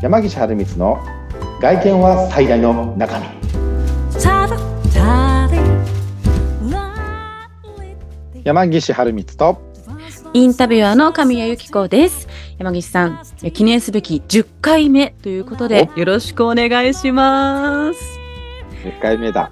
[0.00, 1.00] 山岸春光の
[1.60, 3.26] 外見は最大の中身
[8.44, 9.60] 山岸春光と
[10.34, 12.28] インタビュアーの神谷由紀子です。
[12.58, 18.00] 山岸さん、記念すべき10回目ということで、よろしくお願いします。
[18.84, 19.50] 10回目だ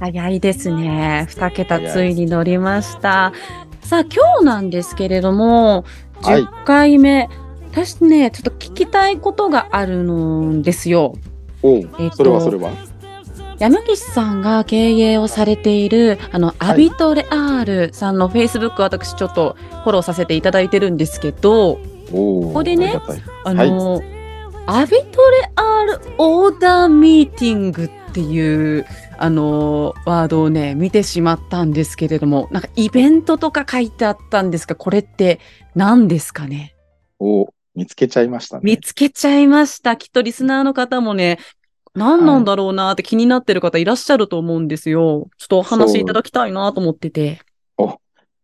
[0.00, 1.28] 早いですね。
[1.30, 3.32] 2桁ついに乗りました。
[3.82, 5.84] さあ、今日なんですけれども、
[6.22, 7.28] はい10回目、
[7.76, 11.14] 私ね、ちょっと聞きたいことがあるんですよ。
[11.62, 12.72] おうえっとそれはそれは？
[13.58, 21.72] 山岸さんが経営をされている、あの、アビトレアールさんのフェイスブック私ちょっとフォローさせていただいてるんですけど、
[22.12, 22.98] おここでね
[23.44, 24.02] ありがたい。
[24.68, 28.86] アビトレアールオーダーミーティングっていう、
[29.18, 35.40] あの、ワードをね、見てしまったんですけれども、なんかイベントとか書いてあったんですが、これって
[35.74, 36.74] 何ですかね？
[37.20, 39.96] お見つけちゃいましたね見つけちゃいました。
[39.96, 41.38] きっとリスナーの方もね、
[41.94, 45.28] 何なんだろうなって気になってる方いらっしゃると思うんですよ。
[45.38, 47.40] ちょっとお話いただきたいなと思ってて。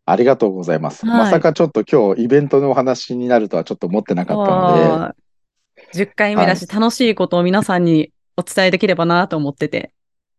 [0.05, 5.23] ありがとうございます、はいまさかちょっと今日イベントのお話になるとはちょっと思ってなかったのではい
[5.95, 9.93] 10回目だし、楽しいことを皆さんにお伝えできればなと思ってて。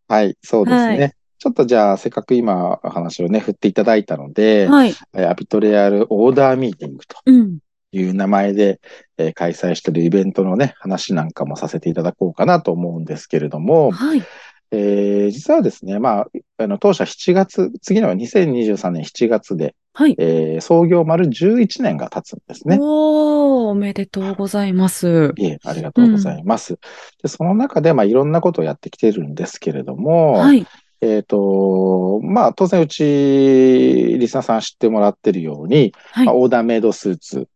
[0.08, 4.94] はいそうですね、はちょっとじゃあせっかく今お話をね振っていただいたので、はい。
[5.14, 7.58] えーアビトレアルオーダーミーティングとうん。
[7.98, 8.80] いう名前で、
[9.18, 14.22] えー開催しているイベントのね、話なんかもさせていただこうかなと思うんですけれども、はい。
[14.70, 16.26] えー実はですね、まあ、
[16.58, 20.16] あの当社7月、次の2023年7月で、はい。
[20.18, 22.78] えー創業丸11年が経つんですね。
[22.80, 25.32] おー、おめでとうございます。
[25.36, 26.78] いえ、ありがとうございます。
[27.22, 30.66] で、その中で、まあ、いろんなことをやってきてるんですけれども、はい。
[31.00, 36.34] えっ、と、まあ、当然、うち、リスナーさん知ってもらってるように、はいまあ、。
[36.34, 37.48] オーダーメイドスーツ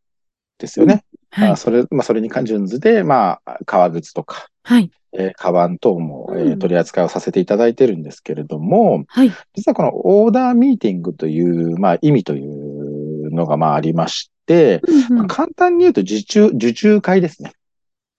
[0.58, 1.04] ですよね。
[1.30, 1.48] はい。
[1.48, 4.90] まあそれ、まあ、それに関順図で、まあ、革靴とか、はい。
[5.12, 9.32] えー、カバン等も、えーうん取り扱いをさせていただいてるんですけれども、はい。
[9.54, 17.52] 実はこのオーダーミーティングという、まあ、意味というのが、まあ、ありまして、うんうん簡単に言うと受注、受注会ですね。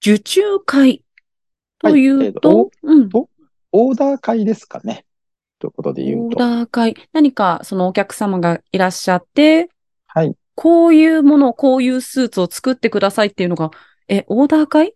[0.02, 1.04] 受注会
[1.80, 3.10] といはいえーとうと、うん。
[3.72, 5.06] オーダー会ですかね。
[5.60, 6.40] ということで言オーうと。
[6.40, 6.96] ダー会。
[7.14, 9.70] 何かそのお客様がいらっしゃって、
[10.08, 10.36] はい。
[10.62, 13.72] こういうもの、こういうスーツを作ってくださいっていうのが、
[14.10, 14.94] え、オーダー会？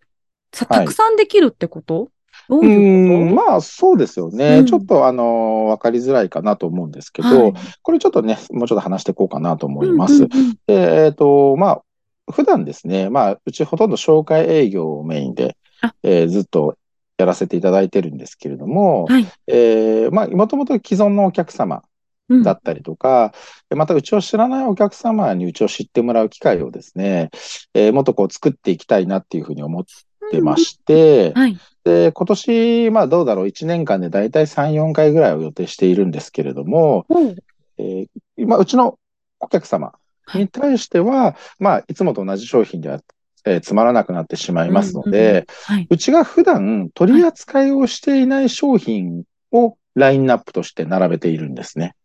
[0.53, 0.79] さ、はい。
[0.81, 2.09] たくさんできるってこと？
[2.49, 4.57] どうういうこん、まあ、そうですよね。
[4.57, 4.65] うん。
[4.65, 7.53] ちょっと、あの、わかりづらいかなと思うんですけとど、はい。
[7.81, 10.27] これちょっとね、もうちょっと話していこうかなと思います。
[10.67, 11.81] えっ、と、まあ、
[12.29, 16.75] 普段ですね、まあ、うちほとんど紹介営業をメインであ、えーずっと
[17.17, 19.25] やらせていただいてるんですけれども、はい。
[19.47, 21.81] えーまあ、もともと既存のお客様うん
[22.29, 23.33] だったりとか、
[23.69, 27.29] またうちを知らないお客様にうちを知ってもらう機会をですね、
[27.73, 29.83] えーもっとこう作っていきたいなっていうふうに思っ
[30.31, 31.57] てまして、はい。
[31.83, 37.35] で、今年、まあどうだろう、1年間でだいたい3、4回ぐらいを予定しているんですけれども、おう
[37.77, 38.07] えー
[38.37, 38.97] 今、うちの
[39.39, 39.93] お客様
[40.33, 42.99] に対しては、まあ、いつもと同じ商品では、
[43.45, 45.87] えーつまらなくなってしまいますのうんうんうんで、はい。
[45.89, 51.95] うちが普段取り扱いをしていない商品をラインナップとして並べているんですね。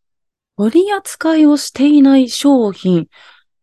[0.58, 3.06] 取り扱いをしていない商品。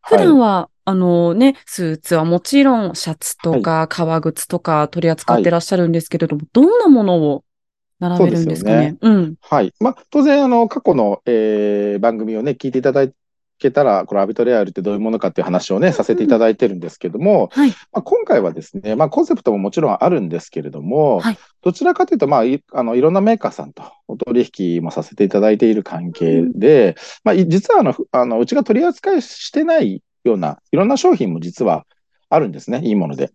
[0.01, 7.43] 普段は、あのね、スーツはもちろん、シャツとか、革靴とか取り扱ってらっしゃるんですけれども、どんなものを
[7.99, 8.97] 並べるんですかね？
[9.01, 9.35] うん。
[9.41, 9.73] はい。
[9.79, 13.07] まあ、当然、あの、過去の、えー番組をね、聞いていただ
[13.57, 17.69] けたら、このアビトレアルってどういうものかっていう話をね、させていただいてるんですけども、はい。
[17.69, 31.87] まあ、今回はですね、まあ、コンセプトももちろんあるんですけれども、はいどちらかというと、まあ、いあのいろんなメーカーさんとお取引もさせていただいている関係で、まあ、い実はあのふあのうちが取り扱いしてないような、いろんな商品も実は
[32.29, 33.31] あるんですね、いいもので。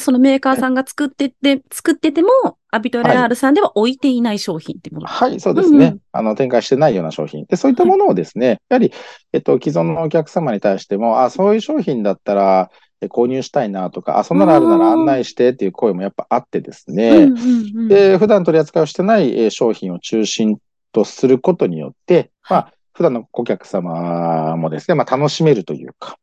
[0.00, 2.30] そのメーカーさんが作ってて、作ってても、
[2.70, 5.06] アビトレアールさんでは置いていない商品ってもの。
[5.06, 5.76] はい、そうですね。
[5.76, 6.00] うんうん。
[6.12, 7.46] あの、展開してないような商品。
[7.46, 8.92] で、そういったものをですね、やはり、
[9.32, 12.70] えっと、既存のお客様に対しても、あ、そういう商品だったら、
[13.00, 17.88] え購入したいなとか、あ、そんなのあるなら案内してっていう声もやっぱあってですね、うんうんうん。
[17.88, 20.58] で、普段取り扱いをしてないえー商品を中心
[20.92, 26.18] とすることによって、まあ、普段の顧客様もですね、まあ、楽しめるというか、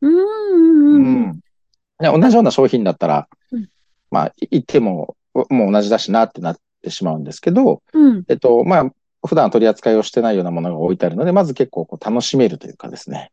[0.00, 1.40] うんうんうんね
[1.98, 3.68] 同じような商品だったらうん、
[4.10, 8.24] まあ、い言っても、もう同じだしなってなってしまうんですけど、うん。
[8.28, 8.90] えっと、まあ、
[9.26, 13.32] 普段取り扱いをしてないようなものが置いてあるので、まず結構こう楽しめるというかですね。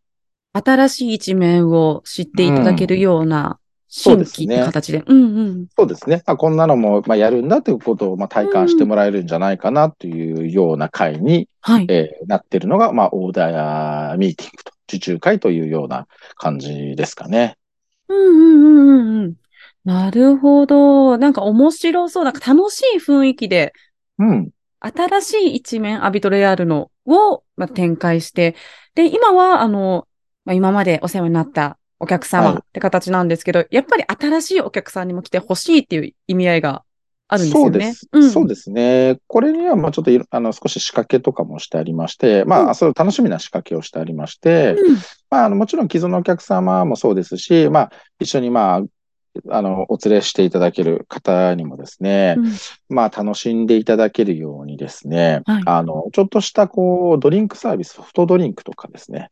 [0.54, 5.04] 新しい一面を知っていただけるような新規って形で。
[5.06, 5.68] うんうん。
[5.78, 6.24] そうですね。
[6.26, 11.86] まあ、こんなのも、まあ、やるんだということを、まあ、体感してもらえるんじゃないかなというような会に、はい。
[11.90, 17.58] えーなってるのが、まあ、オーダーミーティングと、受注会というような感じですかね。
[18.08, 19.36] うんうんうんうんうん。
[19.84, 21.18] なるほど。
[21.18, 22.24] なんか面白そう。
[22.24, 23.74] なんか楽しい雰囲気で、
[24.18, 24.50] うん。
[24.80, 28.56] 新しい一面、アビトレアールのを、まあ、展開して、
[28.94, 30.08] で、今は、あの、
[30.44, 36.84] まあ、今までお世話になったお客様はいって形なんですけど、やっぱり新しいお客さんにも来てほしいっていう意味合いが
[37.28, 37.70] あるんですよね。
[37.70, 38.10] そうです。
[38.12, 39.18] うんそうですね。
[39.28, 44.96] これには、まあちょっとあの、少し仕掛けとかもしてありまして、まあ、うんそういう楽しみな仕掛けをしてありまして、うん
[45.30, 48.82] まあ、あの、もちろん既存のお客様もそうですし、まあ、一緒に、まあ、
[49.50, 52.54] あの、お連れしていただける方にもですね、うん
[52.90, 59.30] まあ、楽しんでいただけるようにですね、はいあの、ちょっとした、こう、ドリンクサービス、ソフトドリンクとかですね。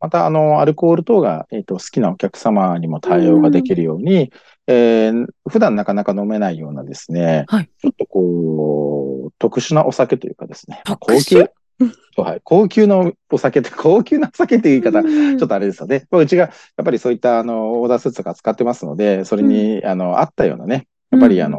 [0.00, 4.32] また、あの、アルコール等が、えっと、好きなお客様にも対応ができるように、
[4.66, 7.70] えー普段なかなか飲めないようなですね、はい。
[7.80, 11.38] ちょっとこう、特殊なお酒というかですね、まあ高級、
[12.16, 16.06] はい、高級のお酒って、高級なお酒っていう言い方、ちょっとあれですよね。
[16.10, 16.50] まあうちが、や
[16.82, 21.46] っぱりそういった、あの、オーダースーツとか使ってますので、それに、あの、合ったようなね、やっぱり、うん。
[21.46, 21.58] あの、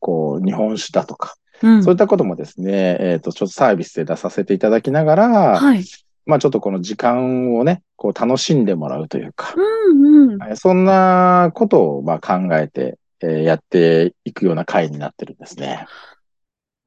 [0.00, 1.84] こう、日本酒だとか、うん。
[1.84, 5.28] そういったこともですね、えっと、ちょっとサービスで出させていただきながら、
[5.60, 5.84] はい。
[6.26, 10.38] まあ、ちょっとこの時間をね、こう、楽しんでもらうというか、うんうん。
[10.38, 15.86] はいそんなことを、まあ、考えて、えーやっていくような回になってるんですね。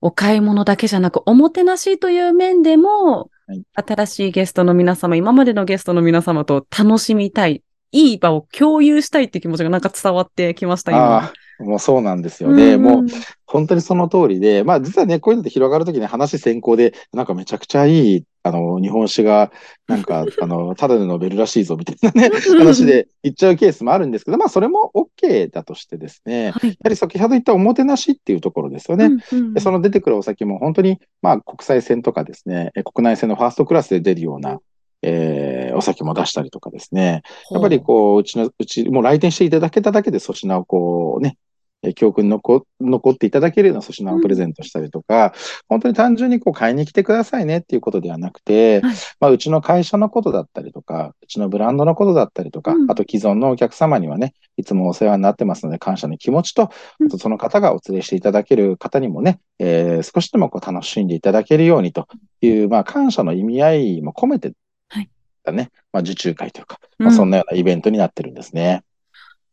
[0.02, 11.32] お買い物だけじゃなく、おもてなしという面でも、はい新しいゲストの皆様、今までのゲストの皆様と楽しみたい、いい場を共有したいっていう気持ちがなんか伝わってきました、今。
[11.60, 12.76] もうそうなんですよね。
[12.76, 13.06] んもう、
[13.46, 19.52] 本当にその通りで、まあ実はね、こういうのって広がるときに話先行で、なんかめちゃくちゃいい、あの、日本酒が、
[19.88, 26.78] なんか、 あの、ただで飲めるらしいぞ、みたいなね、話で言っちゃうケースもあるんですけど、まあそれも OK だとしてですね、やはい。
[26.82, 29.06] はり先ほど言ったおもてなしっていうところですよね。
[29.06, 34.60] うんうんでその出てくるお酒も本当に、まあ国際線とかですね、え国内線のファーストクラスで出るような、
[35.02, 37.22] えーお酒も出したりとかですね、
[37.52, 41.38] やっぱりこう、うちの、うち、もう来店していただけただけで粗品をこうね、
[41.84, 45.34] えー記憶に残残っていただけるような粗品をプレゼントしたりとか、
[45.68, 48.96] 本当に単純にこう買いに来てくださいねっていうことではなくて、はい。
[49.20, 52.92] まあうちの会社のことだったりとか、うちのブランドのことだったりとか、うん。
[52.92, 56.70] あと既存のお客様にはね、いつもお世話になってますので感謝の気持ちと、
[57.00, 57.08] うん。
[57.08, 62.08] あとその方がお連れしていただける方にもね、えー少しでもこう楽しんでいただけるようにと
[62.42, 64.54] いう、まあ感謝の意味合いも込めて、
[64.90, 65.10] はい。
[65.52, 67.06] ね、まあ受注会というか、うん。
[67.06, 68.84] まあ、そんなようなイベントになってるんですね。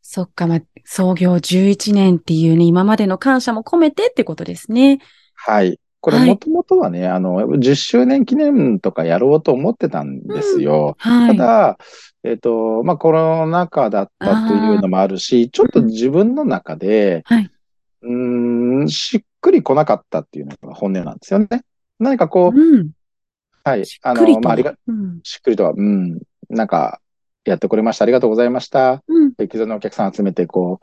[0.06, 4.98] そっか、まあ、創業11年っていうね、今までの感謝も込めてってことですね。
[5.34, 5.80] はい。
[6.00, 10.96] これはいもともとはね、あの、10周年記念とかやろうと思ってたんですよ。
[10.98, 11.36] はい。
[11.38, 11.78] ただ、
[12.22, 17.50] えっと、まあコロナ禍だったというのもあるし、ちょっと自分の中で、はい。
[18.02, 21.48] うーん、しっくりこなかったっていうのが本音なんですよね。
[21.98, 22.90] 何かこう、うん。
[23.64, 23.86] はい。
[23.86, 24.40] しあの。
[24.40, 25.20] まあ、ありが、うん。
[25.22, 26.20] しっくりとは、うん、
[26.50, 27.00] なんか、
[27.44, 28.04] やってこれました。
[28.04, 29.02] ありがとうございました。
[29.38, 29.48] うん。
[29.48, 30.80] 既存のお客さん集めて、こ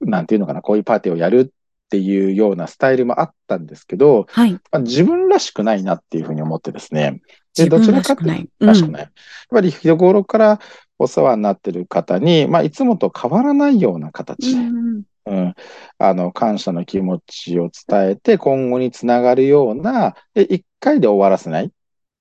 [0.00, 4.52] う、なんていうのかな、こういうパーティーをやるっていうようなスタイルもあったんですけど、はい。
[4.52, 7.20] まあ、自分らしくないなっていうふうに思ってですね。
[7.56, 8.48] で自分らしくない。
[8.58, 9.02] らしくない。
[9.02, 9.10] やっ
[9.50, 10.60] ぱり日頃から
[10.98, 15.02] お世話になってる方に、まあ、いつもと変わらないような形で、うん。
[15.26, 15.54] うん、
[15.98, 21.70] あの、感謝の気持ちを伝えて、今後につながるような、で、一回で終わらせない。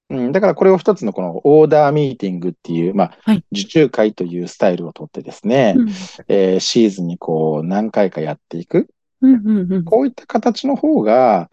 [0.10, 5.90] うん、だからこれを一つのこのオーダーミーティングっていう、まあ、はい受注会というスタイルをとってですね、うん。
[6.28, 8.88] えーシーズンにこう何回かやっていく。
[9.22, 9.34] うん。
[9.36, 9.74] うん。
[9.74, 9.84] うん。
[9.84, 11.50] こういった形の方が、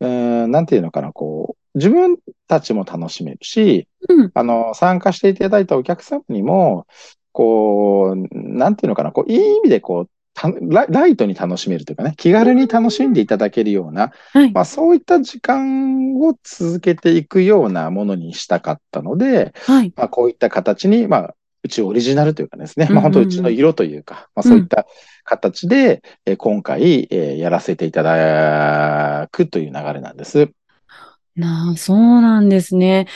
[0.00, 4.30] うーん、なんていうのかな、こう、自分たちも楽しめるし、うん。
[4.34, 6.86] あの、参加していただいたお客様にも、
[7.32, 10.12] こう、なんていうのかな、こう、いい意味でこう、た
[10.62, 14.52] ラライトに楽しめるというかね、気軽に楽しんでいただけるような、はい。
[14.52, 19.92] まあそういった時間を続けていくようなものにしたかったので、はい。
[19.96, 24.86] まあこういった形に、まあ、うちオリジナルというかですね、まあうんうんうん本当うちの色というか、まあそういった
[25.22, 30.50] 形で、えー今回、えーやらせていただくという流れなんです。
[31.36, 33.06] なあ、そうなんですね。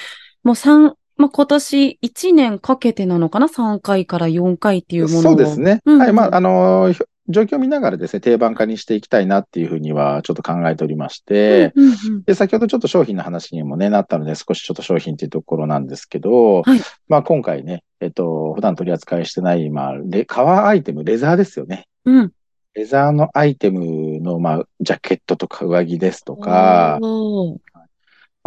[0.42, 5.22] もう三、まあ、今年1年かけてなのかな ?3 回から4回っていうものを。
[5.22, 5.80] そうですね。
[5.84, 6.12] うんはい。
[6.12, 21.86] まあ、あのー状況を見ながらですね、定番化にしていきたいなっていうふうにはちょっと考えておりまして、うんうんうんで、先ほどちょっと商品の話にもね、なったので、少しちょっと商品っていうところなんですけど、はいまあ今回ね、えっと、普段取り扱いしてない、まあ、レ、革アイテム、レザーですよね。
[22.06, 22.32] うん。
[22.74, 26.98] レザーのアイテムの、まあ、ジャケットとか上着ですとか、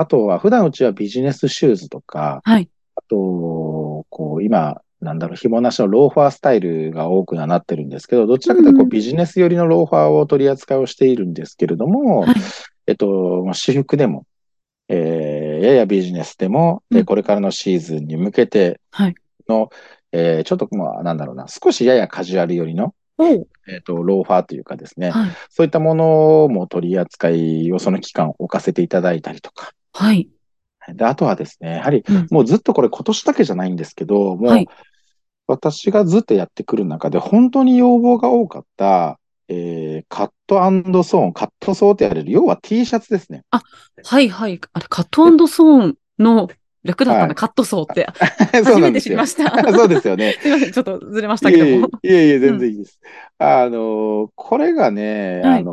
[0.02, 2.70] あとは普段うちはビジネスシューズとか、はい。
[2.96, 12.36] あと、こう、今、なんだろう、紐なしのローファースタイルが多くなってるんですけど、どちらかというとこうビジネス寄りのローファーを取り扱いをしているんですけれども、はい。
[12.88, 14.26] えっと、まあ私服でも、
[14.90, 19.16] えーややビジネスでも、えーうんこれからのシーズンに向けてはい。
[19.48, 19.70] の、
[20.12, 22.94] えーちょっとまあ、なんだろうな、少しややカジュアル寄りの、
[23.68, 25.32] えっ、と、ローファーというかですね、はい。
[25.50, 29.72] そういったものも取り扱いをその期間置かせていただいたりとか。
[29.94, 30.30] はい。
[30.96, 34.68] で、あとはですね、やはりうんもうずっとこれ今年だけじゃないんですけど、もうはい。
[35.48, 43.44] 私がずっとやってくる中で本当に要望が多かった、えーカットソーン、カットソーってやれる、要は T シャツですね。
[43.52, 44.30] はい。
[44.30, 44.60] はい。
[44.74, 46.50] あれ、カットソーンの
[46.84, 48.08] 略だったんだ、はいカットソーって。
[48.66, 49.52] そう初めてなんですよ知りました。
[49.74, 50.36] そうですよね。
[50.42, 50.72] すいません。
[50.72, 51.88] ちょっとずれましたいえいえけども。
[51.88, 53.00] いえいえ、全然いいです。
[53.38, 55.72] あの、これがね、はいあの、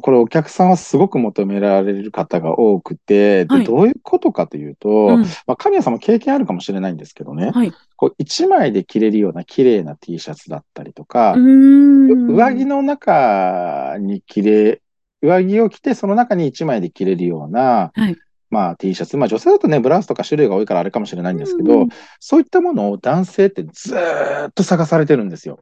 [0.00, 5.22] これお客さんはすごく求められる方が多くて、ではいどういうことかというと、うん。
[5.46, 7.72] まあ、神谷さんも経験あるかもしれないんですけどね、はい。
[7.96, 11.34] こう一枚で着れるような綺麗な T シャツだったりとか。
[11.36, 14.82] 上着の中に着れ、
[15.22, 18.16] 上着を着てその中に一枚で着れるような、はい
[18.50, 21.88] まあ T シャツ、まあ女性だとね、ブラウスとか種類が多いからあれかもしれないんですけど、うん
[22.20, 25.60] そういったものを男性ってずーっと探されてるんですよ。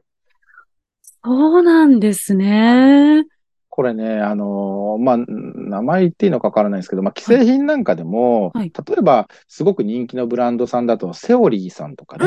[1.23, 3.25] そうなんですね。
[3.77, 8.73] これね、あのーまあ、名前言っていいのかわからないですけど、まあ、既製品なんかでも、はい。
[8.73, 12.25] 例えば、すごく人気のブランドさんだと、セオリーさんとかね。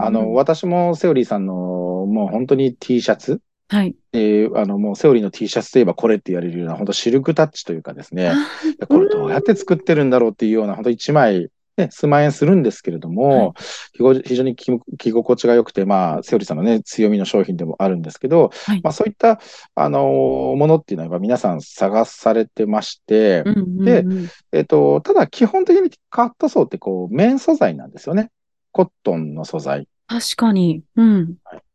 [0.00, 3.94] あの、私もセオリーさんの、もう本当に T シャツ、はい。
[4.14, 8.32] えーあの、もうセオリーの T シャツといえばこれって言われるような、本当シルクタッチというかですね、
[8.80, 13.54] あこれどうやって作ってるんだろうっていうような、本当一枚、ね、数万円するんですけれども、
[13.92, 19.40] 非常非常に着着心地が良くて、まあ、セオリーさんのね、強みの商品でもあるんですけど、はいまあそういった、
[19.74, 24.04] あのーものっていうのは皆さん探されてまして、うんうんうんで
[24.52, 28.30] えっと、ただ基本的にカットソーってこう、綿素材なんですよね。
[28.72, 29.88] コットンの素材。
[30.06, 30.82] 確かに。
[30.96, 31.34] うん。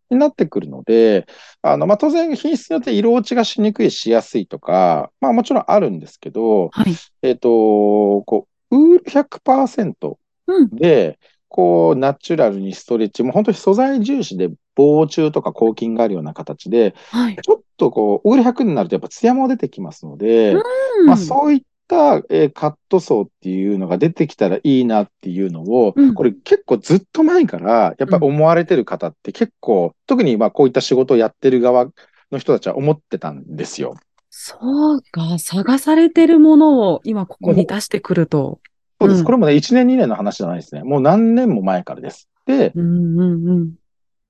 [0.10, 1.26] になってくるので、
[1.62, 6.94] あの、まあ、当然品質によって色落ちがしにくいしやすいとか、まあもちろんあるんですけど、はい。
[7.22, 7.50] えっと、
[8.24, 10.70] こう、ウール100%うん。
[10.70, 17.36] で、こう、ナチュラルにストレッチ、もう本当に素材重視で防虫とか抗菌があるような形で、はい。
[17.36, 31.88] ちょっとこう、ウール100になるとやっぱツヤも出てきますので、うんまあそういった、えーカットソーっていうのが出てきたらいいなっていうのを、うんこれ結構ずっと前からやっぱり思われてる方って結構、特にまあこういった仕事をやってる側
[32.32, 33.96] の人たちは思ってたんですよ。
[34.34, 35.38] そうか。
[35.38, 38.60] 探されてるものを今ここに出してくると。
[39.00, 39.20] そうです。
[39.20, 40.84] うんこれもね、1年2年の話じゃないですね。
[40.84, 42.30] もう何年も前からです。
[42.46, 43.74] で、うんうんうん。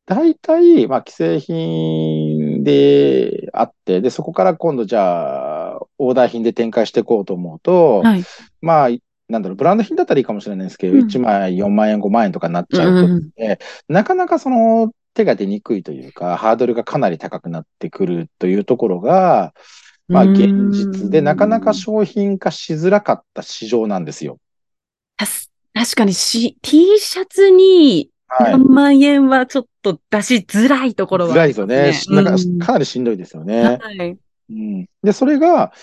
[0.08, 8.24] 大体、まあ、既製品であって、で、そこから今度じゃあ、オーダー品で展開していこうと思うと、はい。
[8.60, 8.89] まあ、
[9.29, 13.29] なんだろう、ブランド品だったらいいかもしれないですけど、うん1枚4万円、5万円とかになっちゃうと、うんうん
[13.88, 19.53] なかなかその手が出にくいというか、ハードルがかなり高くなってくるというところが、
[20.12, 24.38] まあ、現実でなかなか商品化しづらかった市場なんですよ。
[25.74, 28.51] 確かにし T シャツにはい。
[28.53, 31.94] 何万円はちょっと出しづらいところは辛いですよね。
[31.94, 33.77] しなんかうんかなりしんどいですよね。
[33.82, 34.18] はい。
[34.50, 35.74] うん、で、それが、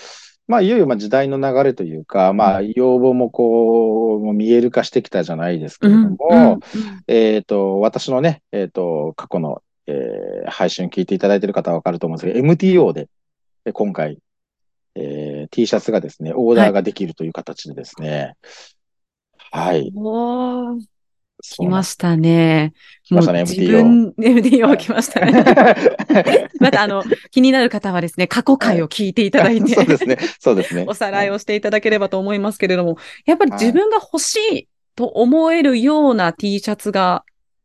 [0.47, 6.59] まあ、いよいよまあ時代の流れというか、まあ、要望もこう、見える化してきたじゃないですけれども、うんうん
[7.07, 13.07] えっと、私のね、えっと、過去の、えー配信を聞いていただいている方はわかると思うんですけど、MTO で、
[13.65, 14.19] え今回、
[14.95, 18.35] えー T シャツがですね、オーダーができるという形でですね、
[19.51, 19.91] はい。
[19.95, 20.81] おー
[21.41, 22.73] 来ましたね。
[23.03, 25.31] 来ましたねもう自 MTO 分、MTO 来ましたね。
[26.59, 30.17] また、あの、気になる方はですね、過去回を聞いていただいて、 そうですね。
[30.39, 30.85] そうですね。
[30.87, 37.23] おさらいをしていただければと思いますけれども、やっぱり自分が欲しいと思えるような T シャツが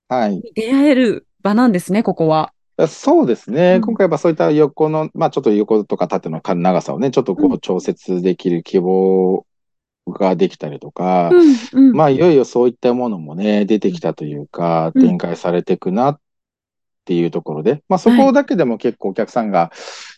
[0.08, 0.40] はい。
[0.54, 2.52] 出会える場なんですね、ここは。
[2.88, 3.74] そうですね。
[3.76, 9.46] うん今回やっぱそういった横の、まあちょっと横とか縦の長さをね、ちょっとこうう調節できる希望
[10.08, 11.96] ができたりとか、うん、うん。
[11.96, 16.20] まあいよいよそういったものもね、出てきたというか、うん展開されていくなっ
[17.04, 19.70] ていうところで、まあそこだけでも結構お客さんが、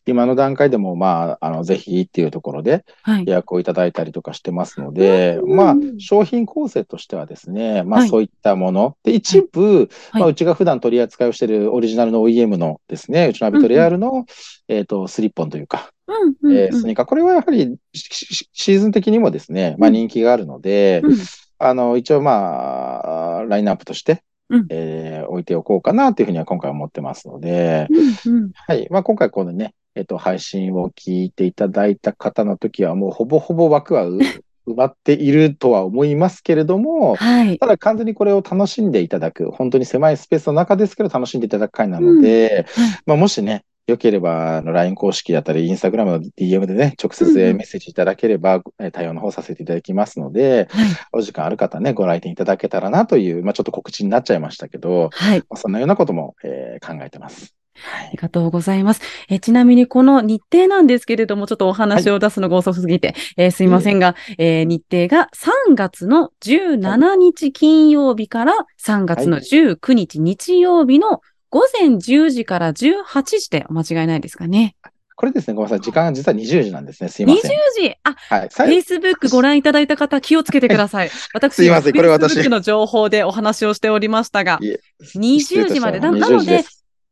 [0.06, 3.32] 今の段階でもまあ、あの、ぜひっていうところではい予。
[3.32, 8.96] 約をいただいたりとかしてますので、うんまあ商品構成としてはですね、まはいあそういったもの。
[9.02, 14.26] で、一部、はいまあうちが普段取り扱いをしているオリジナルの OEM のですね、うちのアビトレアルの、
[14.68, 16.56] えっと、スリッポンというか、うん、うん。
[16.56, 17.06] えースニーカー。
[17.06, 21.16] これはやはりシーズン的にもですね、まあうん人気があるので、うん
[21.58, 27.88] あの、一応まあ、ラインナップとして、うんえー置いておこうかなというふうには今回思ってますので、
[28.24, 28.50] うん、うん。
[28.54, 28.86] はい。
[28.90, 34.18] まあ今回このね、えっと、配信を聞いていただいた方の時はもうほぼほぼ枠はう
[34.66, 37.58] 埋まっているとは思いますけれども、はい。
[37.58, 50.88] ただ完全にこれを楽しんでいただく、本当に狭いスペースの中ですけど楽しんでいただく回なので、はいまあもしね、よければ、あの LINE 公式だったり、インスタグラムの DM でね、直接うんうんメッセージいただければ、えー対応の方させていただきますので、はい。
[51.12, 55.38] お時間ある方はね、ご来店いただけたらなという、まあちょっと告知になっちゃいましたけど、はい。
[55.40, 57.54] まあそんなようなことも、えー考えてます。
[57.76, 59.02] ありがとうございます。
[59.28, 65.28] えちなみにこの日程なんですけれども、ちょっとお話を出すのが遅すぎて、えーすいませんが、えー日程が
[65.70, 71.20] 3月の17日金曜日から3月の19日日曜日の
[71.56, 74.76] 午前10時から18時でお間違いないですかね。
[75.14, 75.80] これですね、ごめんなさい。
[75.80, 77.08] 時間が実は20時なんですね。
[77.08, 77.50] すい20ません。
[77.80, 77.94] 時？
[78.02, 78.48] あ、はい。
[78.48, 81.10] Facebook ご覧いただいた方気をつけてください。
[81.32, 85.98] 私、すいませんこれ私 Facebook の情報でお話をしておりましたがいえ、20時まで。
[85.98, 86.62] なな20ので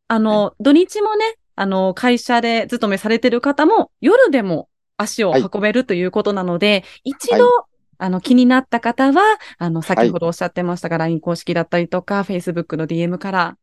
[0.08, 1.24] あの、土日もね、
[1.56, 7.64] あの、会社で勤めされてる方も、夜でも足を運べるということなので、一度、は
[7.96, 9.22] あの、気になった方は、
[9.56, 13.56] あの、先ほどおっしゃってましたが、LINE 公式だったりとか、Facebook の DM から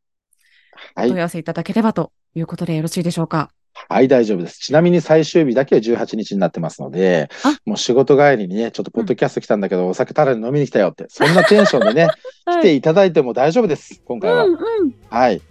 [0.95, 1.09] はい。
[1.09, 3.49] 問い合わせいただければということでよろしいでしょうか。
[3.89, 4.59] はい、大丈夫です。
[4.59, 12.07] ちなみに最終日だけは18日になってますのであ、もう仕事帰りにね、ちょっとポッドキャスト来たんだけど、お酒たらに飲みに来たよって、そんなテンションでね、
[12.45, 14.01] 来ていただいても大丈夫です。
[14.05, 14.45] 今回は。
[14.45, 14.59] うんうん。
[15.09, 15.41] はい。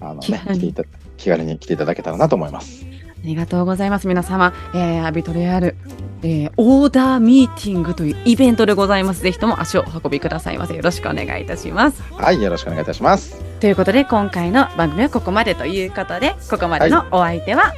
[0.00, 0.84] あのね、気軽に来ていた
[1.16, 2.86] 気軽に来ていただけたらなと思います。
[3.22, 4.08] ありがとうございます。
[4.08, 5.76] 皆様、えー、アビトレアル、
[6.22, 9.22] えー、オーダーミーティングというイベントでございます。
[9.22, 10.74] ぜひとも足をお運びくださいませ。
[10.74, 12.02] よろしくお願いいたします。
[12.14, 13.49] はい、よろしくお願いいたします。
[13.60, 17.74] ということで、今回の番組はここまでということで、ここまでのお相手は、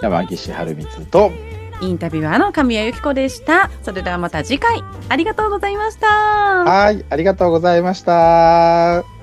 [0.00, 1.30] 山岸春光と、
[1.82, 3.70] インタビュアーの神谷由紀子でした。
[3.82, 6.06] それではまた次回、ありがとうございました。
[6.06, 9.15] はい、ありがとうございました。